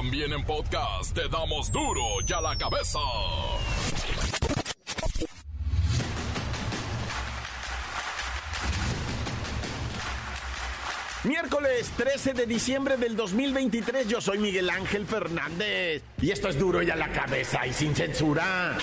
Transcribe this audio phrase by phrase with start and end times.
[0.00, 2.98] También en podcast te damos duro y a la cabeza.
[11.24, 16.82] Miércoles 13 de diciembre del 2023, yo soy Miguel Ángel Fernández y esto es duro
[16.82, 18.78] y a la cabeza y sin censura.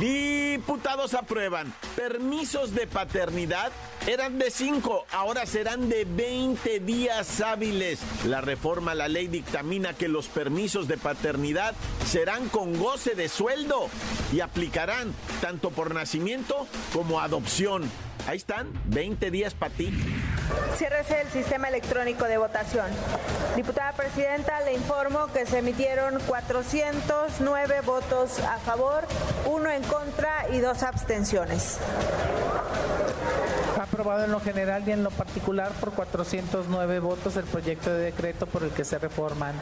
[0.00, 3.70] Diputados aprueban permisos de paternidad.
[4.06, 8.00] Eran de 5, ahora serán de 20 días hábiles.
[8.24, 11.74] La reforma a la ley dictamina que los permisos de paternidad
[12.06, 13.90] serán con goce de sueldo
[14.32, 17.82] y aplicarán tanto por nacimiento como adopción.
[18.26, 19.92] Ahí están, 20 días para ti.
[20.76, 22.86] Ciérrese el sistema electrónico de votación.
[23.56, 29.04] Diputada Presidenta, le informo que se emitieron 409 votos a favor,
[29.46, 31.78] uno en contra y dos abstenciones.
[33.80, 38.46] Aprobado en lo general y en lo particular por 409 votos el proyecto de decreto
[38.46, 39.54] por el que se reforman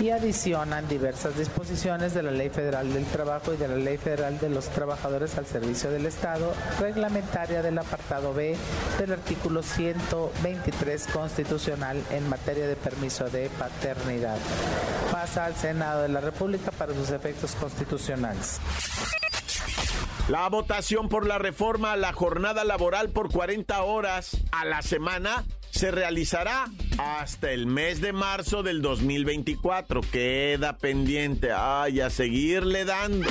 [0.00, 4.38] y adicionan diversas disposiciones de la Ley Federal del Trabajo y de la Ley Federal
[4.38, 8.56] de los Trabajadores al Servicio del Estado, reglamentaria del apartado B
[8.98, 14.38] del artículo 123 constitucional en materia de permiso de paternidad.
[15.12, 18.58] Pasa al Senado de la República para sus efectos constitucionales.
[20.28, 25.44] La votación por la reforma a la jornada laboral por 40 horas a la semana
[25.70, 26.66] se realizará
[26.98, 30.00] hasta el mes de marzo del 2024.
[30.02, 31.50] Queda pendiente.
[31.52, 33.28] Ay, a seguirle dando.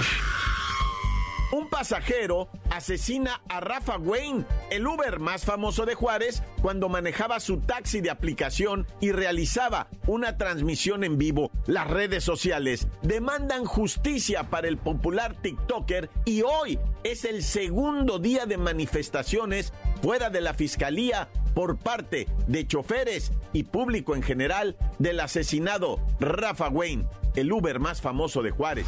[1.51, 7.57] Un pasajero asesina a Rafa Wayne, el Uber más famoso de Juárez, cuando manejaba su
[7.57, 11.49] taxi de aplicación y realizaba una transmisión en vivo.
[11.65, 18.45] Las redes sociales demandan justicia para el popular TikToker y hoy es el segundo día
[18.45, 19.73] de manifestaciones
[20.03, 26.69] fuera de la fiscalía por parte de choferes y público en general del asesinado Rafa
[26.69, 27.05] Wayne,
[27.35, 28.85] el Uber más famoso de Juárez.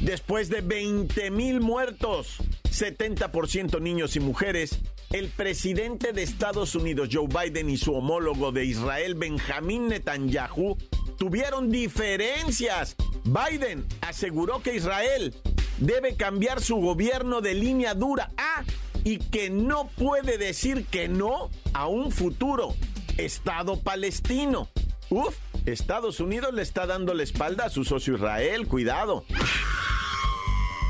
[0.00, 4.80] Después de 20 mil muertos, 70% niños y mujeres,
[5.12, 10.76] el presidente de Estados Unidos, Joe Biden, y su homólogo de Israel, Benjamín Netanyahu,
[11.16, 12.96] tuvieron diferencias.
[13.24, 15.34] Biden aseguró que Israel
[15.78, 18.64] debe cambiar su gobierno de línea dura ah,
[19.04, 22.74] y que no puede decir que no a un futuro
[23.18, 24.68] Estado palestino.
[25.10, 29.24] Uf, Estados Unidos le está dando la espalda a su socio Israel, cuidado.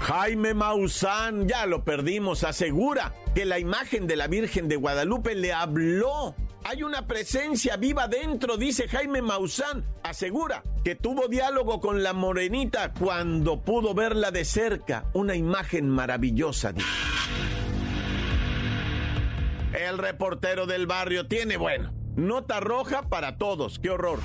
[0.00, 5.52] Jaime Maussan, ya lo perdimos, asegura que la imagen de la Virgen de Guadalupe le
[5.52, 6.34] habló.
[6.64, 9.84] Hay una presencia viva dentro, dice Jaime Maussan.
[10.02, 15.04] Asegura que tuvo diálogo con la morenita cuando pudo verla de cerca.
[15.12, 16.72] Una imagen maravillosa.
[19.74, 23.80] El reportero del barrio tiene, bueno, nota roja para todos.
[23.80, 24.20] ¡Qué horror!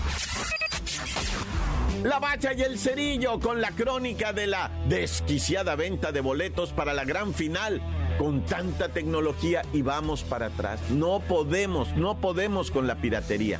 [2.03, 6.93] La Bacha y el Cerillo con la crónica de la desquiciada venta de boletos para
[6.93, 7.81] la gran final.
[8.19, 10.79] Con tanta tecnología y vamos para atrás.
[10.91, 13.59] No podemos, no podemos con la piratería.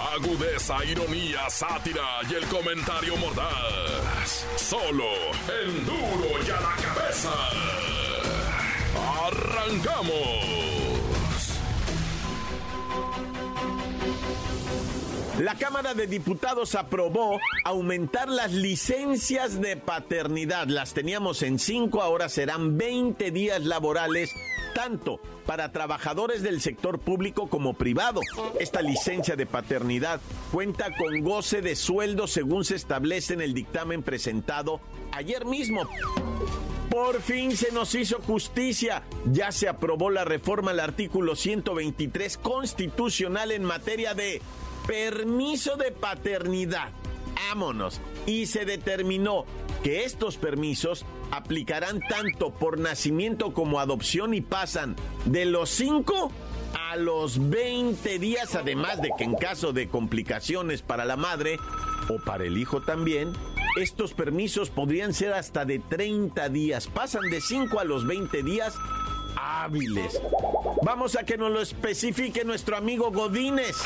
[0.00, 4.46] Agudeza, ironía, sátira y el comentario mordaz.
[4.56, 5.04] Solo
[5.62, 7.30] el duro y a la cabeza.
[9.26, 10.60] ¡Arrancamos!
[15.40, 20.66] La Cámara de Diputados aprobó aumentar las licencias de paternidad.
[20.66, 24.34] Las teníamos en 5, ahora serán 20 días laborales,
[24.80, 28.22] tanto para trabajadores del sector público como privado.
[28.58, 34.02] Esta licencia de paternidad cuenta con goce de sueldo según se establece en el dictamen
[34.02, 34.80] presentado
[35.12, 35.82] ayer mismo.
[36.88, 39.02] Por fin se nos hizo justicia.
[39.30, 44.40] Ya se aprobó la reforma al artículo 123 constitucional en materia de
[44.86, 46.88] permiso de paternidad.
[47.50, 48.00] Vámonos.
[48.30, 49.44] Y se determinó
[49.82, 54.94] que estos permisos aplicarán tanto por nacimiento como adopción y pasan
[55.24, 56.30] de los 5
[56.78, 61.58] a los 20 días, además de que en caso de complicaciones para la madre
[62.08, 63.32] o para el hijo también,
[63.76, 66.86] estos permisos podrían ser hasta de 30 días.
[66.86, 68.76] Pasan de 5 a los 20 días
[69.36, 70.22] hábiles.
[70.82, 73.76] Vamos a que nos lo especifique nuestro amigo Godínez.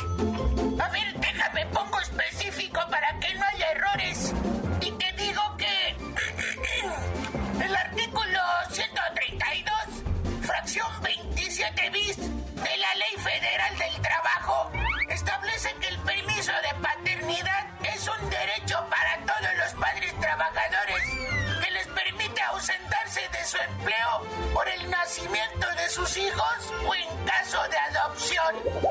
[0.78, 2.63] A ver, déjame, pongo específico
[2.94, 4.32] para que no haya errores.
[4.80, 5.96] Y te digo que
[7.64, 14.70] el artículo 132, fracción 27 bis de la Ley Federal del Trabajo
[15.08, 21.02] establece que el permiso de paternidad es un derecho para todos los padres trabajadores
[21.64, 27.24] que les permite ausentarse de su empleo por el nacimiento de sus hijos o en
[27.26, 28.83] caso de adopción.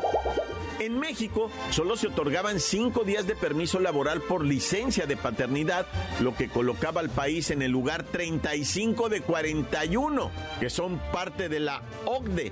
[0.79, 5.85] En México solo se otorgaban cinco días de permiso laboral por licencia de paternidad,
[6.19, 11.59] lo que colocaba al país en el lugar 35 de 41, que son parte de
[11.59, 12.51] la OCDE.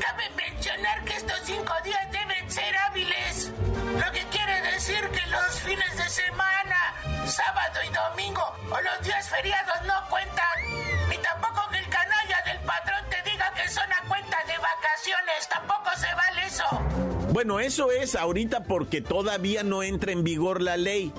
[0.00, 3.52] Cabe mencionar que estos cinco días deben ser hábiles,
[3.94, 6.94] lo que quiere decir que los fines de semana,
[7.26, 10.58] sábado y domingo o los días feriados no cuentan.
[11.08, 15.48] Ni tampoco que el canalla del patrón te diga que son a cuenta de vacaciones,
[15.48, 17.21] tampoco se vale eso.
[17.32, 21.10] Bueno, eso es ahorita porque todavía no entra en vigor la ley,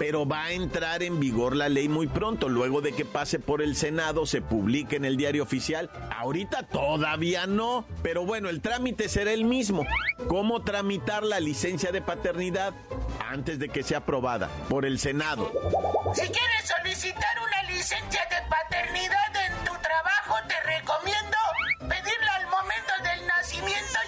[0.00, 3.62] pero va a entrar en vigor la ley muy pronto, luego de que pase por
[3.62, 5.88] el Senado, se publique en el diario oficial.
[6.10, 9.86] Ahorita todavía no, pero bueno, el trámite será el mismo.
[10.26, 12.74] ¿Cómo tramitar la licencia de paternidad
[13.30, 15.52] antes de que sea aprobada por el Senado?
[16.14, 21.36] Si quieres solicitar una licencia de paternidad en tu trabajo, te recomiendo
[21.78, 24.00] pedirla al momento del nacimiento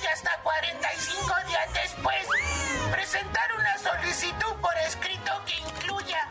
[3.13, 6.27] Presentar una solicitud por escrito que incluya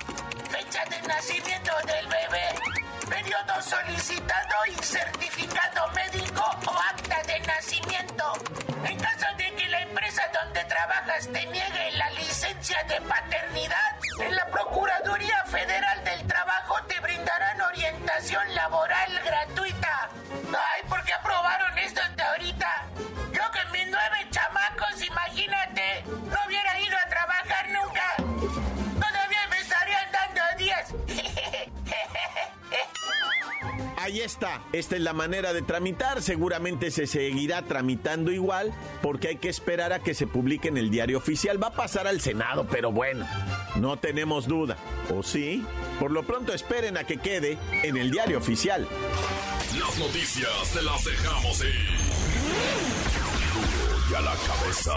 [0.49, 2.55] fecha de nacimiento del bebé,
[3.07, 8.33] periodo solicitado y certificado médico o acta de nacimiento.
[8.83, 14.35] En caso de que la empresa donde trabajas te niegue la licencia de paternidad, en
[14.35, 20.09] la Procuraduría Federal del Trabajo te brindarán orientación laboral gratuita.
[20.47, 22.85] Ay, ¿por qué aprobaron esto hasta ahorita?
[23.33, 26.70] Yo que mis nueve chamacos, imagínate, no hubiera
[34.11, 39.37] Ahí está, esta es la manera de tramitar, seguramente se seguirá tramitando igual porque hay
[39.37, 41.63] que esperar a que se publique en el diario oficial.
[41.63, 43.25] Va a pasar al Senado, pero bueno,
[43.77, 44.75] no tenemos duda.
[45.15, 45.65] ¿O sí?
[45.97, 48.85] Por lo pronto esperen a que quede en el diario oficial.
[49.79, 51.89] Las noticias te las dejamos ir.
[54.11, 54.93] Y a la cabeza.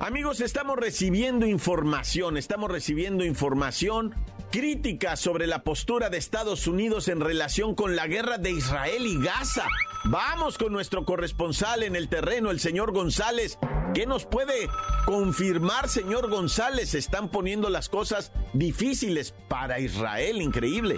[0.00, 4.14] Amigos, estamos recibiendo información, estamos recibiendo información
[4.56, 9.22] crítica sobre la postura de Estados Unidos en relación con la guerra de Israel y
[9.22, 9.66] Gaza.
[10.04, 13.58] Vamos con nuestro corresponsal en el terreno, el señor González.
[13.92, 14.66] ¿Qué nos puede
[15.04, 16.94] confirmar, señor González?
[16.94, 20.96] Están poniendo las cosas difíciles para Israel, increíble.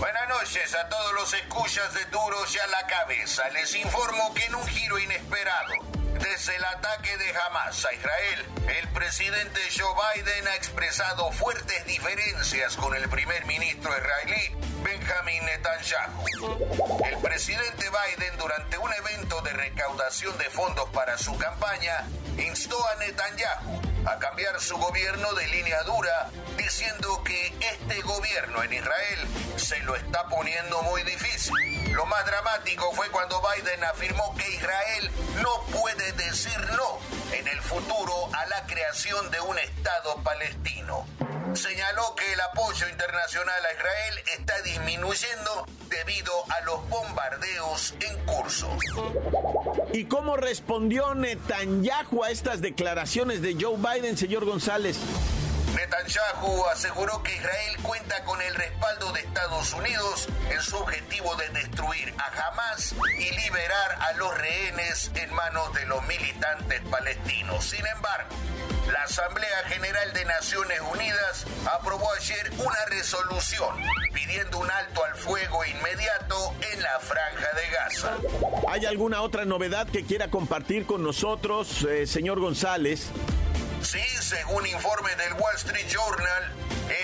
[0.00, 3.48] Buenas noches a todos los escuchas de Duros y a la cabeza.
[3.50, 5.74] Les informo que en un giro inesperado,
[6.20, 8.46] desde el ataque de Hamas a Israel,
[8.78, 17.04] el presidente Joe Biden ha expresado fuertes diferencias con el primer ministro israelí, Benjamin Netanyahu.
[17.04, 22.06] El presidente Biden, durante un evento de recaudación de fondos para su campaña,
[22.38, 28.72] instó a Netanyahu a cambiar su gobierno de línea dura, diciendo que este gobierno en
[28.72, 31.92] Israel se lo está poniendo muy difícil.
[31.92, 35.10] Lo más dramático fue cuando Biden afirmó que Israel
[35.42, 36.98] no puede decir no
[37.32, 41.06] en el futuro a la creación de un Estado palestino.
[41.54, 48.70] Señaló que el apoyo internacional a Israel está disminuyendo debido a los bombardeos en curso.
[49.92, 54.98] ¿Y cómo respondió Netanyahu a estas declaraciones de Joe Biden, señor González?
[55.90, 61.48] Netanyahu aseguró que Israel cuenta con el respaldo de Estados Unidos en su objetivo de
[61.48, 67.64] destruir a Hamas y liberar a los rehenes en manos de los militantes palestinos.
[67.64, 68.28] Sin embargo,
[68.92, 73.76] la Asamblea General de Naciones Unidas aprobó ayer una resolución
[74.14, 78.16] pidiendo un alto al fuego inmediato en la franja de Gaza.
[78.68, 83.10] ¿Hay alguna otra novedad que quiera compartir con nosotros, eh, señor González?
[83.82, 86.52] Sí, según informe del Wall Street Journal,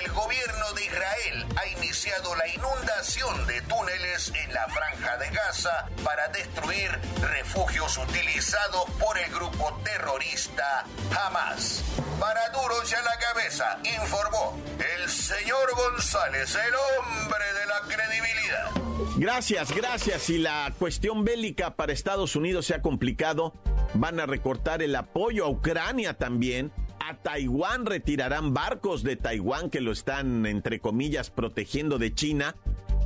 [0.02, 5.88] el gobierno de Israel ha iniciado la inundación de túneles en la franja de Gaza
[6.04, 6.90] para destruir
[7.22, 10.84] refugios utilizados por el grupo terrorista
[11.18, 11.82] Hamas.
[12.20, 18.70] Para duros ya la cabeza, informó el señor González, el hombre de la credibilidad.
[19.16, 20.22] Gracias, gracias.
[20.22, 23.54] Si la cuestión bélica para Estados Unidos se ha complicado,
[24.00, 26.72] van a recortar el apoyo a Ucrania también.
[26.98, 32.54] A Taiwán retirarán barcos de Taiwán que lo están, entre comillas, protegiendo de China.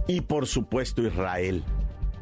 [0.07, 1.63] y por supuesto Israel.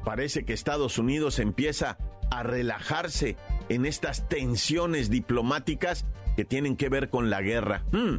[0.05, 1.97] Parece que Estados Unidos empieza
[2.31, 3.37] a relajarse
[3.71, 6.05] en estas tensiones diplomáticas
[6.37, 7.85] que tienen que ver con la guerra.
[7.93, 8.19] Hmm.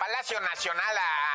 [0.00, 1.29] Palacio Nacional, a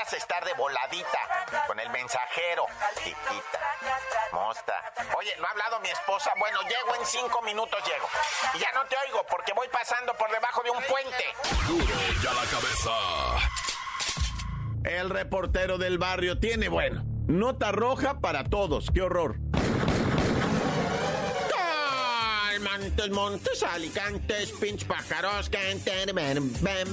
[0.00, 1.18] a estar de voladita
[1.66, 3.60] con el mensajero, chiquita.
[4.32, 4.92] Mosta.
[5.16, 6.30] Oye, ¿no ha hablado mi esposa?
[6.38, 8.08] Bueno, llego en cinco minutos, llego.
[8.54, 11.24] Y ya no te oigo porque voy pasando por debajo de un puente.
[11.66, 12.92] Duro y a la cabeza.
[14.84, 18.90] El reportero del barrio tiene, bueno, nota roja para todos.
[18.92, 19.41] ¡Qué horror!
[22.72, 26.88] Montes, montes, alicantes, pinch pájaros, canten, ven, ven,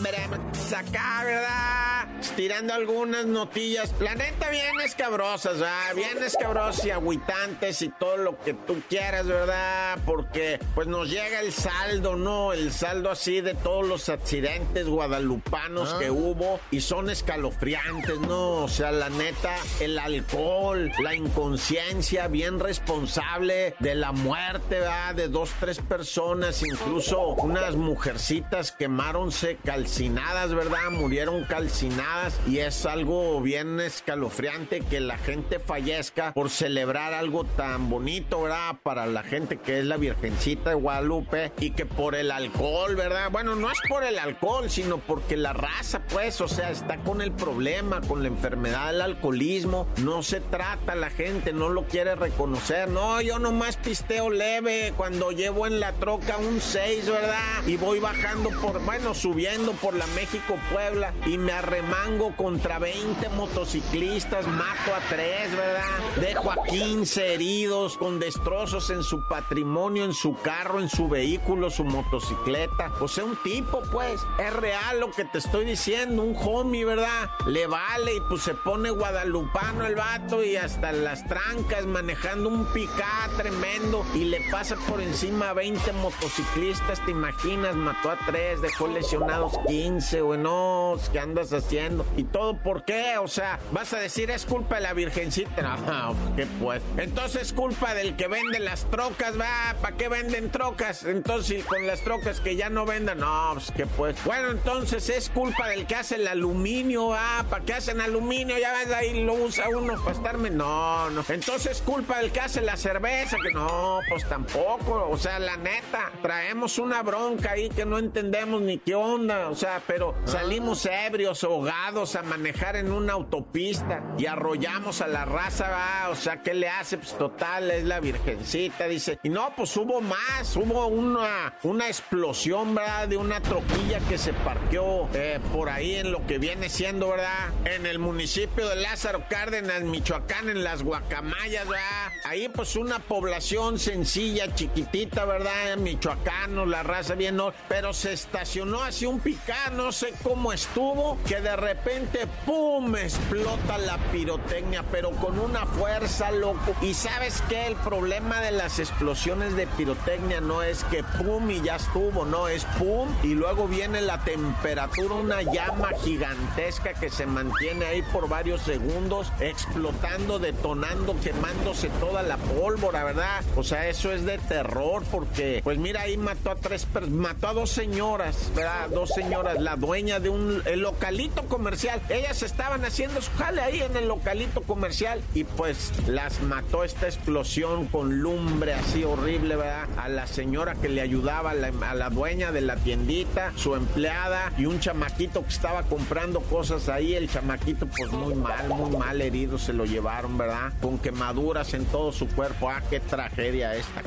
[0.76, 2.08] Acá, ¿verdad?
[2.36, 3.94] Tirando algunas notillas.
[4.00, 5.96] La neta, bien escabrosas, ¿verdad?
[5.96, 9.98] Bien escabrosas y agüitantes y todo lo que tú quieras, ¿verdad?
[10.06, 12.54] Porque, pues nos llega el saldo, ¿no?
[12.54, 18.64] El saldo así de todos los accidentes guadalupanos que hubo y son escalofriantes, ¿no?
[18.64, 25.16] O sea, la neta, el alcohol, la inconsciencia bien responsable de la muerte, ¿verdad?
[25.16, 30.90] De dos, tres personas, incluso unas mujercitas quemaronse calcinadas, ¿verdad?
[30.90, 37.90] Murieron calcinadas y es algo bien escalofriante que la gente fallezca por celebrar algo tan
[37.90, 38.78] bonito, ¿verdad?
[38.82, 43.30] Para la gente que es la Virgencita de Guadalupe y que por el alcohol, ¿verdad?
[43.32, 47.22] Bueno, no es por el alcohol, sino porque la raza, pues, o sea, está con
[47.22, 49.88] el problema, con la enfermedad del alcoholismo.
[49.98, 52.90] No se trata la gente, no lo quiere reconocer.
[52.90, 57.64] No, yo nomás pisteo leve cuando llevo en la troca un 6, ¿verdad?
[57.66, 64.48] Y voy bajando por, bueno, subiendo por la México-Puebla y me arremango contra 20 motociclistas,
[64.48, 66.22] mato a 3, ¿verdad?
[66.22, 71.70] Dejo a 15 heridos con destrozos en su patrimonio, en su carro, en su vehículo,
[71.70, 72.92] su motocicleta.
[73.00, 77.30] O sea, un tipo, pues, es real lo que te estoy diciendo, un homie, ¿verdad?
[77.46, 82.66] Le vale y pues se pone guadalupano el vato y hasta las trancas manejando un
[82.66, 87.76] picá tremendo y le pasa por encima a 20 motociclistas, ¿te imaginas?
[87.76, 92.06] Mató a 3, dejó lesionados 15, güey, no, ¿qué andas haciendo?
[92.16, 93.18] ¿Y todo por qué?
[93.18, 95.78] O sea, vas a decir es culpa de la Virgencita.
[95.90, 96.84] No, ¿qué pues?
[96.98, 101.04] Entonces es culpa del que vende las trocas, va, ¿para qué venden trocas?
[101.04, 104.24] Entonces con las trocas que ya no vendan, no, pues qué pues.
[104.24, 108.58] Bueno, entonces es culpa del que hace el aluminio, va, ¿para qué hacen aluminio?
[108.60, 110.52] Ya ves, ahí lo usa uno para estarme.
[110.52, 111.24] No, no.
[111.28, 115.08] Entonces es culpa del que hace la cerveza, que no, pues tampoco.
[115.10, 119.50] O sea, la neta, traemos una bronca ahí que no entendemos ni qué onda.
[119.50, 125.26] O sea, pero salimos ebrios, ahogados a manejar en una autopista y arrollamos a la
[125.26, 126.10] raza.
[126.10, 126.98] O sea, ¿qué le hace?
[126.98, 129.20] Pues total, es la virgencita, dice.
[129.24, 133.08] Y no, pues hubo más, hubo una, una explosión, ¿verdad?
[133.08, 137.50] De una troquilla que se parqueó eh, por ahí en lo que viene siendo, ¿verdad?
[137.66, 142.12] En el municipio de Lázaro Cárdenas, Michoacán, en las Guacamayas, ¿verdad?
[142.26, 145.78] Ahí pues una población sencilla, chiquitita, ¿verdad?
[145.78, 151.18] Michoacano, la raza bien, no, pero se estacionó así un picá, no sé cómo estuvo,
[151.28, 152.96] que de repente, ¡pum!
[152.96, 156.76] explota la pirotecnia, pero con una fuerza, loco.
[156.82, 157.68] Y sabes qué?
[157.68, 162.48] El problema de las explosiones de pirotecnia no es que pum y ya estuvo, no,
[162.48, 168.28] es pum y luego viene la temperatura, una llama gigantesca que se mantiene ahí por
[168.28, 173.44] varios segundos, explotando, detonando, quemándose toda la pólvora, ¿verdad?
[173.56, 177.54] O sea, eso es de terror porque, pues mira, ahí mató a tres, mató a
[177.54, 178.88] dos señoras, ¿verdad?
[178.90, 182.02] Dos señoras, la dueña de un localito comercial.
[182.08, 187.08] Ellas estaban haciendo su jale ahí en el localito comercial y pues las mató esta
[187.08, 189.90] explosión con lumbre así horrible, ¿verdad?
[189.98, 193.76] A la señora que le ayudaba, a la, a la dueña de la tiendita, su
[193.76, 197.14] empleada y un chamaquito que estaba comprando cosas ahí.
[197.14, 200.72] El chamaquito, pues muy mal, muy mal herido, se lo llevaron, ¿verdad?
[200.82, 202.70] Con quemaduras en todo su cuerpo.
[202.70, 204.02] Ah, qué tragedia esta.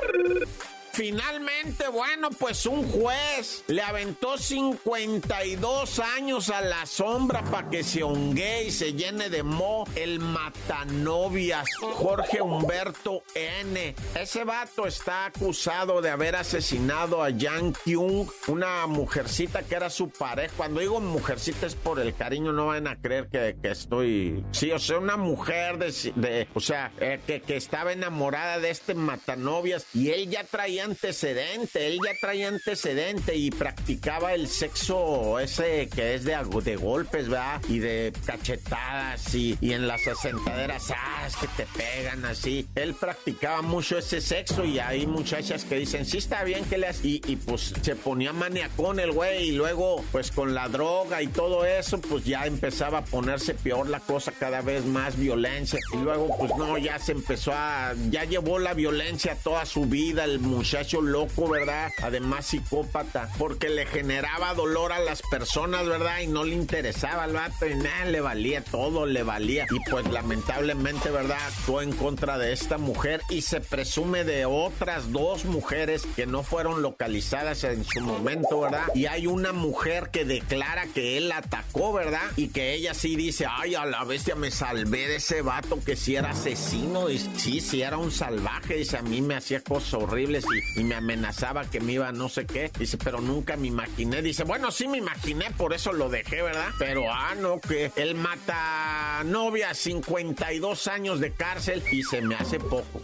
[0.00, 0.79] Brrrr!
[1.00, 8.02] Finalmente, bueno, pues un juez le aventó 52 años a la sombra para que se
[8.02, 13.94] hongue y se llene de mo el matanovias Jorge Humberto N.
[14.14, 20.10] Ese vato está acusado de haber asesinado a Yang Kyung, una mujercita que era su
[20.10, 20.52] pareja.
[20.54, 24.44] Cuando digo mujercita es por el cariño, no van a creer que, estoy...
[24.50, 26.46] Sí, o sea, una mujer de...
[26.52, 31.86] o sea, eh, que, que estaba enamorada de este matanovias y él ya traía antecedente,
[31.86, 37.62] él ya traía antecedente y practicaba el sexo ese que es de, de golpes, ¿verdad?
[37.68, 42.66] Y de cachetadas y, y en las asentaderas, ah, es que te pegan así.
[42.74, 46.90] Él practicaba mucho ese sexo y hay muchachas que dicen, sí está bien que le
[47.02, 51.28] y, y pues se ponía maniacón el güey y luego pues con la droga y
[51.28, 55.98] todo eso pues ya empezaba a ponerse peor la cosa, cada vez más violencia y
[55.98, 60.40] luego pues no, ya se empezó a, ya llevó la violencia toda su vida el
[60.40, 61.90] muchacho muchacho loco, ¿verdad?
[62.00, 66.20] Además psicópata, porque le generaba dolor a las personas, ¿verdad?
[66.20, 69.66] Y no le interesaba al vato y nada, le valía todo, le valía.
[69.68, 71.38] Y pues lamentablemente, ¿verdad?
[71.48, 76.44] Actuó en contra de esta mujer y se presume de otras dos mujeres que no
[76.44, 78.84] fueron localizadas en su momento, ¿verdad?
[78.94, 82.30] Y hay una mujer que declara que él atacó, ¿verdad?
[82.36, 85.96] Y que ella sí dice, ay, a la bestia me salvé de ese vato que
[85.96, 89.94] sí era asesino, y sí, sí era un salvaje, dice, a mí me hacía cosas
[89.94, 92.70] horribles y y me amenazaba que me iba no sé qué.
[92.78, 94.22] Dice, pero nunca me imaginé.
[94.22, 96.68] Dice, bueno, sí me imaginé, por eso lo dejé, ¿verdad?
[96.78, 102.58] Pero, ah, no, que él mata novia, 52 años de cárcel y se me hace
[102.58, 103.02] poco.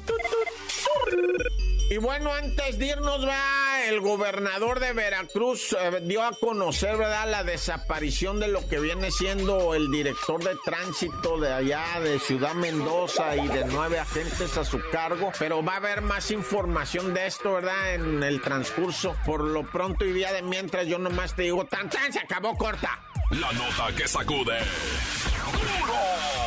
[1.96, 7.30] Y bueno, antes de irnos, va, el gobernador de Veracruz eh, dio a conocer, ¿verdad?,
[7.30, 12.52] la desaparición de lo que viene siendo el director de tránsito de allá de Ciudad
[12.52, 15.32] Mendoza y de nueve agentes a su cargo.
[15.38, 19.16] Pero va a haber más información de esto, ¿verdad?, en el transcurso.
[19.24, 22.54] Por lo pronto y día de mientras, yo nomás te digo, tan tan, se acabó
[22.58, 23.00] corta.
[23.30, 24.58] La nota que sacude.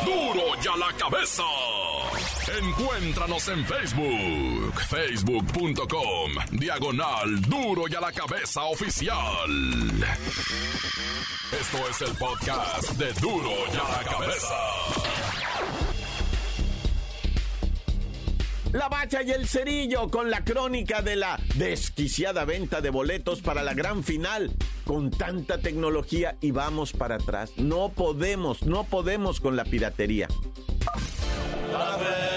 [0.06, 0.34] ¡Duro!
[0.36, 1.42] ¡Duro ya la cabeza!
[2.58, 9.50] Encuéntranos en Facebook, facebook.com, diagonal duro y a la cabeza oficial.
[11.52, 14.56] Esto es el podcast de duro y a la cabeza.
[18.74, 23.62] La Bacha y el Cerillo con la crónica de la desquiciada venta de boletos para
[23.64, 24.52] la gran final.
[24.86, 27.52] Con tanta tecnología y vamos para atrás.
[27.58, 30.28] No podemos, no podemos con la piratería.
[31.70, 32.29] viene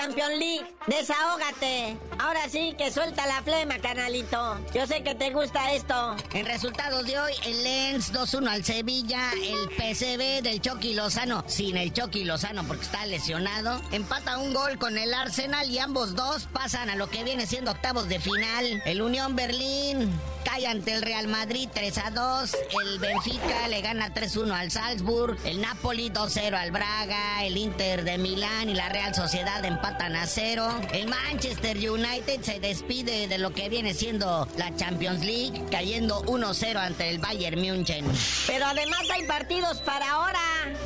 [0.00, 0.66] Champions League.
[0.86, 1.98] Desahógate.
[2.18, 4.56] Ahora sí que suelta la flema, canalito.
[4.72, 6.16] Yo sé que te gusta esto.
[6.32, 11.76] En resultados de hoy, el Lens 2-1 al Sevilla, el PCB del Chucky Lozano, sin
[11.76, 16.46] el Chucky Lozano porque está lesionado, empata un gol con el Arsenal y ambos dos
[16.52, 18.82] pasan a lo que viene siendo octavos de final.
[18.86, 20.10] El Unión Berlín
[20.48, 22.56] cae ante el Real Madrid 3 a 2.
[22.82, 25.36] El Benfica le gana 3-1 al Salzburg.
[25.44, 27.44] El Napoli 2-0 al Braga.
[27.44, 30.66] El Inter de Milán y la Real Sociedad empatan a 0.
[30.92, 36.76] El Manchester United se despide de lo que viene siendo la Champions League, cayendo 1-0
[36.76, 38.06] ante el Bayern München.
[38.46, 40.38] Pero además hay partidos para ahora.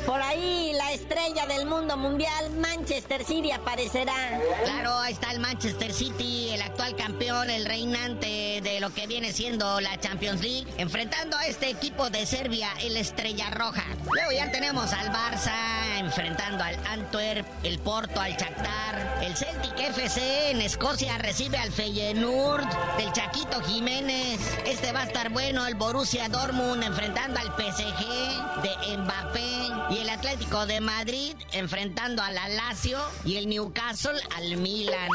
[0.05, 4.41] Por ahí la estrella del mundo mundial, Manchester City, aparecerá.
[4.63, 9.31] Claro, ahí está el Manchester City, el actual campeón, el reinante de lo que viene
[9.31, 13.83] siendo la Champions League, enfrentando a este equipo de Serbia, el Estrella Roja.
[14.11, 20.51] Luego ya tenemos al Barça enfrentando al Antwerp, el Porto al Shakhtar, el Celtic FC
[20.51, 22.65] en Escocia recibe al Feyenoord
[22.97, 24.39] del Chaquito Jiménez.
[24.65, 30.09] Este va a estar bueno, el Borussia Dortmund enfrentando al PSG de Mbappé y el
[30.09, 35.09] Atlético de Madrid enfrentando al Lazio y el Newcastle al Milan.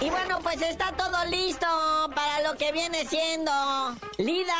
[0.00, 1.66] Y bueno, pues está todo listo
[2.14, 3.50] para lo que viene siendo.
[4.18, 4.54] Lida.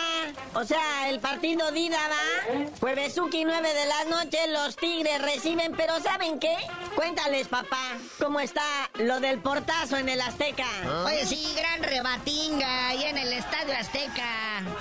[0.54, 2.66] O sea, el partido Dida va.
[2.80, 6.56] Juevesuki 9 de la noche, los Tigres reciben, pero ¿saben qué?
[6.96, 8.62] Cuéntales, papá, cómo está
[8.94, 10.66] lo del portazo en el Azteca.
[11.04, 14.24] Oye, sí, gran rebatinga ahí en el Estadio Azteca.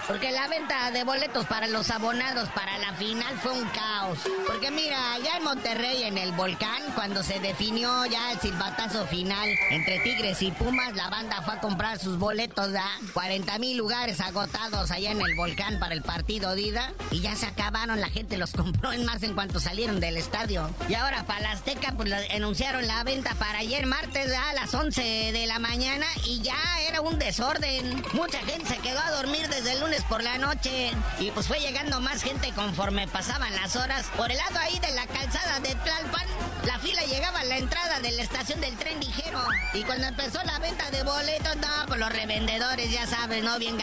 [0.08, 4.20] Porque la venta de boletos para los abonados para la final fue un caos.
[4.48, 9.50] Porque mira, allá en Monterrey, en el volcán, cuando se definió ya el silbatazo final
[9.70, 14.09] entre Tigres y Pumas, la banda fue a comprar sus boletos a 40 mil lugares
[14.20, 16.92] agotados allá en el volcán para el partido Dida.
[17.12, 20.70] Y ya se acabaron, la gente los compró en más en cuanto salieron del estadio.
[20.88, 25.32] Y ahora para la Azteca, pues anunciaron la venta para ayer martes a las 11
[25.32, 28.04] de la mañana y ya era un desorden.
[28.14, 31.60] Mucha gente se quedó a dormir desde el lunes por la noche y pues fue
[31.60, 34.08] llegando más gente conforme pasaban las horas.
[34.18, 36.28] Por el lado ahí de la calzada de Tlalpan,
[36.66, 39.42] la fila llegaba a la entrada de la estación del tren ligero.
[39.74, 43.78] Y cuando empezó la venta de boletos, no, pues los revendedores, ya sabes, no bien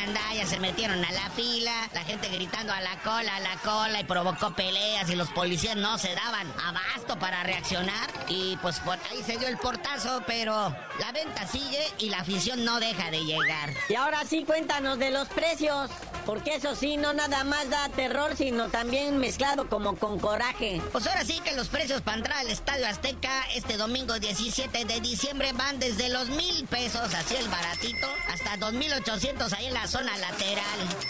[0.47, 4.05] se metieron a la fila, la gente gritando a la cola, a la cola y
[4.05, 8.09] provocó peleas y los policías no se daban abasto para reaccionar.
[8.29, 12.65] Y pues por ahí se dio el portazo, pero la venta sigue y la afición
[12.65, 13.71] no deja de llegar.
[13.89, 15.91] Y ahora sí, cuéntanos de los precios.
[16.27, 20.83] Porque eso sí, no nada más da terror, sino también mezclado como con coraje.
[20.91, 25.01] Pues ahora sí que los precios para entrar al Estadio Azteca este domingo 17 de
[25.01, 30.17] diciembre van desde los mil pesos, así el baratito, hasta 2.800 ahí en la zona
[30.19, 30.65] lateral.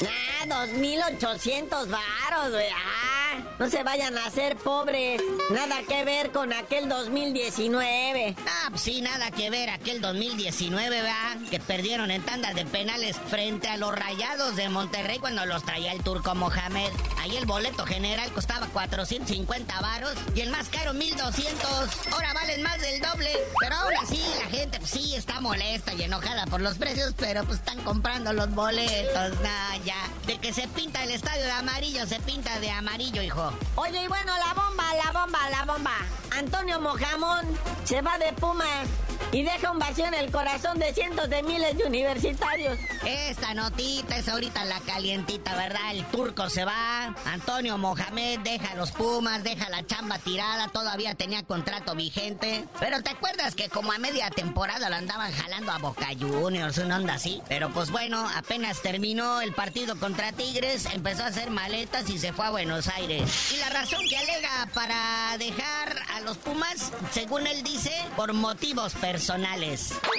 [0.06, 2.68] Ah, 2.800 varos, güey.
[2.68, 5.22] Ah, no se vayan a hacer pobres.
[5.50, 8.36] Nada que ver con aquel 2019.
[8.46, 11.38] Ah, pues sí, nada que ver aquel 2019, ¿verdad?
[11.50, 15.92] Que perdieron en tandas de penales frente a los rayados de Monterrey cuando los traía
[15.92, 16.90] el turco Mohamed.
[17.18, 22.12] Ahí el boleto general costaba 450 varos y el más caro 1200.
[22.12, 23.30] Ahora valen más del doble.
[23.60, 27.44] Pero ahora sí, la gente pues, sí está molesta y enojada por los precios, pero
[27.44, 29.40] pues están comprando los boletos.
[29.40, 30.08] Nah, ya.
[30.26, 33.52] De que se pinta el estadio de amarillo, se pinta de amarillo, hijo.
[33.76, 35.96] Oye, y bueno, la bomba, la bomba, la bomba.
[36.32, 37.46] Antonio Mojamón
[37.84, 38.88] se va de Pumas
[39.36, 42.78] y deja un vacío en el corazón de cientos de miles de universitarios.
[43.04, 45.90] Esta notita es ahorita la calientita, ¿verdad?
[45.90, 51.42] El turco se va, Antonio Mohamed deja los Pumas, deja la chamba tirada, todavía tenía
[51.42, 52.64] contrato vigente.
[52.80, 56.96] Pero ¿te acuerdas que como a media temporada lo andaban jalando a Boca Juniors, una
[56.96, 57.42] onda así?
[57.46, 62.32] Pero pues bueno, apenas terminó el partido contra Tigres, empezó a hacer maletas y se
[62.32, 63.52] fue a Buenos Aires.
[63.52, 68.94] Y la razón que alega para dejar a los Pumas, según él dice, por motivos
[68.94, 69.25] personales.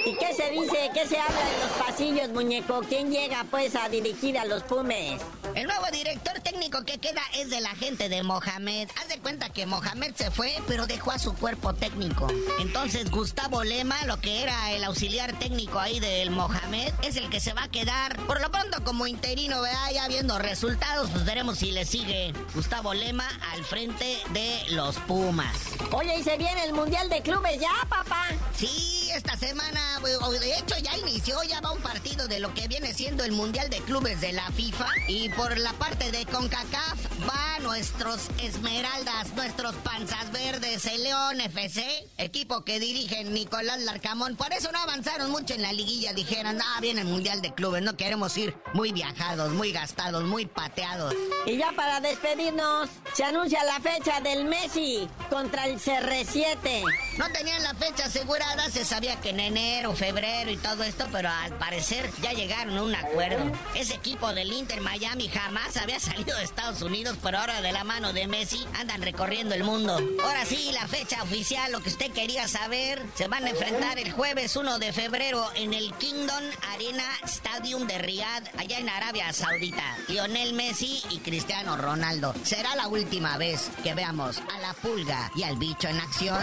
[0.04, 0.90] ¿Y qué se dice?
[0.92, 2.82] ¿Qué se habla en los pasillos, muñeco?
[2.86, 5.22] ¿Quién llega pues a dirigir a los Pumes?
[5.54, 8.88] El nuevo director técnico que queda es de la gente de Mohamed.
[9.00, 12.26] Haz de cuenta que Mohamed se fue, pero dejó a su cuerpo técnico.
[12.60, 17.40] Entonces Gustavo Lema, lo que era el auxiliar técnico ahí del Mohamed, es el que
[17.40, 19.90] se va a quedar por lo pronto como interino, ¿verdad?
[19.94, 25.56] Ya viendo resultados, pues veremos si le sigue Gustavo Lema al frente de los Pumas.
[25.92, 28.26] Oye, ¿y se viene el Mundial de Clubes ya, papá?
[28.54, 30.00] Sí, esta semana,
[30.40, 33.68] de hecho ya inició, ya va un partido de lo que viene siendo el Mundial
[33.70, 34.86] de Clubes de la FIFA.
[35.08, 42.08] Y por la parte de CONCACAF va nuestros Esmeraldas, nuestros Panzas Verdes, el León FC,
[42.18, 44.36] equipo que dirigen Nicolás Larcamón.
[44.36, 47.82] Por eso no avanzaron mucho en la liguilla, dijeron, ah, viene el Mundial de Clubes,
[47.82, 51.14] no queremos ir muy viajados, muy gastados, muy pateados.
[51.46, 56.84] Y ya para despedirnos, se anuncia la fecha del Messi contra el CR7.
[57.18, 61.28] No tenían la fecha asegurada, se sabía que en enero, febrero y todo esto, pero
[61.28, 63.50] al parecer ya llegaron a un acuerdo.
[63.74, 67.82] Ese equipo del Inter Miami jamás había salido de Estados Unidos, pero ahora de la
[67.82, 69.98] mano de Messi andan recorriendo el mundo.
[70.22, 74.12] Ahora sí, la fecha oficial, lo que usted quería saber, se van a enfrentar el
[74.12, 79.96] jueves 1 de febrero en el Kingdom Arena Stadium de Riyadh, allá en Arabia Saudita.
[80.06, 82.32] Lionel Messi y Cristiano Ronaldo.
[82.44, 86.38] Será la última vez que veamos a la pulga y al bicho en acción.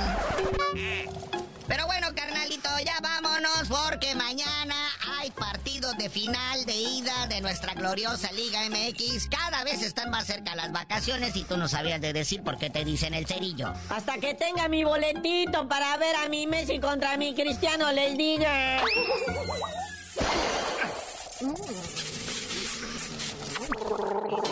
[6.09, 9.29] final de ida de nuestra gloriosa Liga MX.
[9.29, 12.69] Cada vez están más cerca las vacaciones y tú no sabías de decir por qué
[12.69, 13.73] te dicen el cerillo.
[13.89, 18.83] Hasta que tenga mi boletito para ver a mi Messi contra mi Cristiano, les diga.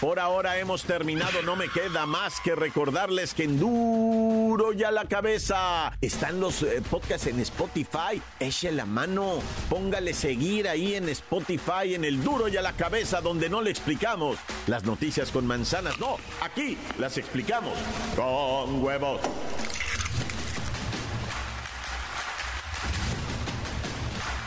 [0.00, 5.06] Por ahora hemos terminado, no me queda más que recordarles que en duro ya la
[5.06, 8.20] cabeza están los eh, podcasts en Spotify.
[8.38, 9.38] Eche la mano,
[9.70, 14.36] póngale seguir ahí en Spotify, en el duro ya la cabeza, donde no le explicamos
[14.66, 15.98] las noticias con manzanas.
[15.98, 17.78] No, aquí las explicamos
[18.14, 19.20] con huevos.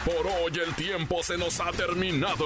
[0.06, 2.46] Por hoy el tiempo se nos ha terminado.